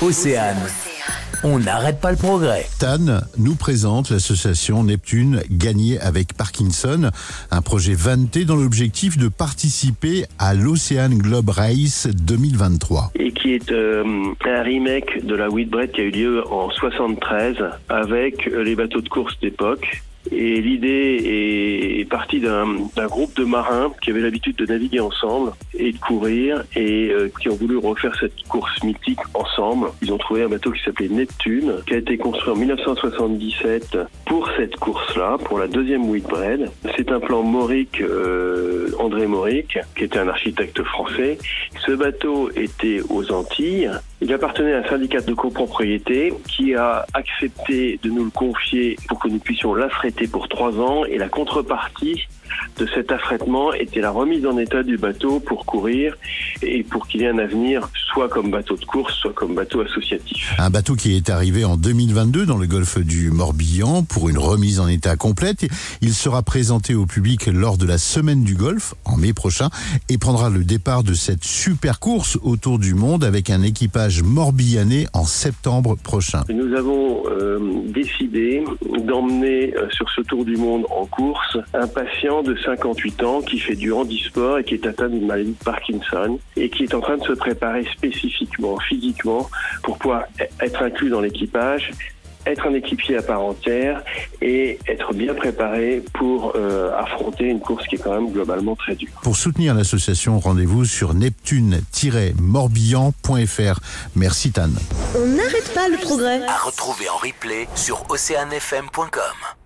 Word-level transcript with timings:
Océane. 0.00 0.56
On 1.42 1.58
n'arrête 1.58 2.00
pas 2.00 2.10
le 2.10 2.16
progrès. 2.16 2.64
Tan 2.80 3.20
nous 3.36 3.54
présente 3.54 4.10
l'association 4.10 4.84
Neptune 4.84 5.42
Gagné 5.50 6.00
avec 6.00 6.34
Parkinson, 6.34 7.10
un 7.50 7.62
projet 7.62 7.92
vanté 7.94 8.46
dans 8.46 8.56
l'objectif 8.56 9.18
de 9.18 9.28
participer 9.28 10.24
à 10.38 10.54
l'Ocean 10.54 11.10
Globe 11.10 11.50
Race 11.50 12.06
2023. 12.06 13.12
et 13.16 13.32
qui 13.32 13.52
est 13.52 13.70
euh, 13.72 14.32
un 14.46 14.62
remake 14.62 15.24
de 15.26 15.34
la 15.34 15.50
Whitbread 15.50 15.92
qui 15.92 16.00
a 16.00 16.04
eu 16.04 16.10
lieu 16.10 16.44
en 16.50 16.70
73 16.70 17.56
avec 17.90 18.46
les 18.46 18.74
bateaux 18.74 19.02
de 19.02 19.08
course 19.08 19.38
d'époque. 19.40 20.02
Et 20.30 20.60
l'idée 20.60 22.00
est, 22.00 22.08
partie 22.08 22.38
d'un 22.38 22.66
d'un 22.94 23.06
groupe 23.06 23.34
de 23.34 23.44
marins 23.44 23.92
qui 24.02 24.10
avaient 24.10 24.20
l'habitude 24.20 24.56
de 24.56 24.66
naviguer 24.66 25.00
ensemble 25.00 25.52
et 25.76 25.90
de 25.90 25.98
courir 25.98 26.62
et 26.76 27.10
euh, 27.10 27.28
qui 27.40 27.48
ont 27.48 27.56
voulu 27.56 27.78
refaire 27.78 28.14
cette 28.20 28.42
course 28.48 28.82
mythique 28.84 29.18
ensemble. 29.32 29.88
Ils 30.02 30.12
ont 30.12 30.18
trouvé 30.18 30.42
un 30.42 30.48
bateau 30.48 30.70
qui 30.70 30.82
s'appelait 30.82 31.08
Neptune, 31.08 31.76
qui 31.86 31.94
a 31.94 31.96
été 31.96 32.18
construit 32.18 32.52
en 32.52 32.56
1977 32.56 33.98
pour 34.26 34.48
cette 34.56 34.76
course-là, 34.76 35.38
pour 35.44 35.58
la 35.58 35.66
deuxième 35.66 36.08
Whitbread. 36.08 36.70
C'est 36.96 37.10
un 37.10 37.20
plan 37.20 37.42
Mauric, 37.42 38.00
euh, 38.00 38.90
André 38.98 39.26
Mauric, 39.26 39.78
qui 39.96 40.04
était 40.04 40.18
un 40.18 40.28
architecte 40.28 40.82
français. 40.82 41.38
Ce 41.86 41.92
bateau 41.92 42.50
était 42.54 43.00
aux 43.08 43.32
Antilles. 43.32 43.90
Il 44.20 44.32
appartenait 44.32 44.74
à 44.74 44.78
un 44.78 44.88
syndicat 44.88 45.20
de 45.20 45.34
copropriété 45.34 46.32
qui 46.48 46.74
a 46.74 47.04
accepté 47.12 47.98
de 48.02 48.10
nous 48.10 48.24
le 48.24 48.30
confier 48.30 48.96
pour 49.08 49.18
que 49.18 49.28
nous 49.28 49.38
puissions 49.38 49.74
l'affréter 49.74 50.13
pour 50.30 50.48
trois 50.48 50.78
ans 50.78 51.04
et 51.04 51.18
la 51.18 51.28
contrepartie 51.28 52.26
de 52.78 52.86
cet 52.94 53.12
affrètement 53.12 53.72
était 53.72 54.00
la 54.00 54.10
remise 54.10 54.46
en 54.46 54.58
état 54.58 54.82
du 54.82 54.96
bateau 54.96 55.40
pour 55.40 55.64
courir 55.66 56.16
et 56.62 56.82
pour 56.82 57.06
qu'il 57.06 57.22
ait 57.22 57.28
un 57.28 57.38
avenir 57.38 57.88
soit 57.94 58.28
comme 58.28 58.50
bateau 58.50 58.76
de 58.76 58.84
course, 58.84 59.14
soit 59.14 59.32
comme 59.32 59.54
bateau 59.54 59.80
associatif. 59.80 60.54
Un 60.58 60.70
bateau 60.70 60.94
qui 60.94 61.16
est 61.16 61.30
arrivé 61.30 61.64
en 61.64 61.76
2022 61.76 62.46
dans 62.46 62.56
le 62.56 62.66
golfe 62.66 62.98
du 62.98 63.30
Morbihan 63.30 64.02
pour 64.02 64.28
une 64.28 64.38
remise 64.38 64.80
en 64.80 64.88
état 64.88 65.16
complète. 65.16 65.66
Il 66.00 66.14
sera 66.14 66.42
présenté 66.42 66.94
au 66.94 67.06
public 67.06 67.46
lors 67.46 67.78
de 67.78 67.86
la 67.86 67.98
semaine 67.98 68.44
du 68.44 68.54
golfe 68.54 68.94
en 69.04 69.16
mai 69.16 69.32
prochain 69.32 69.68
et 70.08 70.18
prendra 70.18 70.50
le 70.50 70.64
départ 70.64 71.02
de 71.02 71.14
cette 71.14 71.44
super 71.44 72.00
course 72.00 72.38
autour 72.42 72.78
du 72.78 72.94
monde 72.94 73.24
avec 73.24 73.50
un 73.50 73.62
équipage 73.62 74.22
morbihanais 74.22 75.06
en 75.12 75.24
septembre 75.24 75.96
prochain. 75.96 76.42
Nous 76.48 76.74
avons 76.74 77.22
euh, 77.28 77.58
décidé 77.86 78.64
d'emmener 79.04 79.74
euh, 79.76 79.88
sur 79.90 80.08
ce 80.10 80.20
tour 80.22 80.44
du 80.44 80.56
monde 80.56 80.84
en 80.90 81.06
course 81.06 81.58
un 81.72 81.86
patient 81.86 82.42
de 82.42 82.53
58 82.56 83.22
ans 83.22 83.40
qui 83.42 83.58
fait 83.58 83.76
du 83.76 83.92
handisport 83.92 84.58
et 84.58 84.64
qui 84.64 84.74
est 84.74 84.86
atteint 84.86 85.08
d'une 85.08 85.26
maladie 85.26 85.52
de 85.58 85.64
Parkinson 85.64 86.38
et 86.56 86.68
qui 86.70 86.84
est 86.84 86.94
en 86.94 87.00
train 87.00 87.16
de 87.16 87.24
se 87.24 87.32
préparer 87.32 87.84
spécifiquement, 87.96 88.78
physiquement, 88.78 89.48
pour 89.82 89.98
pouvoir 89.98 90.24
e- 90.40 90.44
être 90.60 90.82
inclus 90.82 91.10
dans 91.10 91.20
l'équipage 91.20 91.90
être 92.46 92.66
un 92.66 92.74
équipier 92.74 93.16
à 93.16 93.22
part 93.22 93.40
entière 93.40 94.02
et 94.42 94.78
être 94.86 95.14
bien 95.14 95.32
préparé 95.34 96.02
pour 96.12 96.52
euh, 96.56 96.94
affronter 96.96 97.44
une 97.44 97.60
course 97.60 97.86
qui 97.86 97.94
est 97.94 97.98
quand 97.98 98.12
même 98.14 98.30
globalement 98.30 98.76
très 98.76 98.94
dure. 98.94 99.08
Pour 99.22 99.36
soutenir 99.36 99.74
l'association, 99.74 100.38
rendez-vous 100.38 100.84
sur 100.84 101.14
neptune-morbihan.fr. 101.14 103.80
Merci 104.16 104.52
Tan. 104.52 104.68
On 105.16 105.26
n'arrête 105.26 105.72
pas 105.74 105.88
le 105.88 105.96
progrès. 105.96 106.42
À 106.46 106.58
retrouver 106.58 107.08
en 107.08 107.16
replay 107.16 107.66
sur 107.74 108.04
oceanfm.com. 108.10 109.63